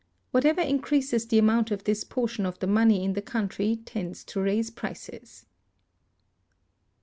[0.31, 4.41] Whatever increases the amount of this portion of the money in the country tends to
[4.41, 5.45] raise prices.